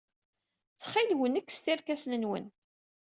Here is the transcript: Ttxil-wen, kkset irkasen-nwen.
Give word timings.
Ttxil-wen, 0.73 1.41
kkset 1.41 1.67
irkasen-nwen. 1.73 2.45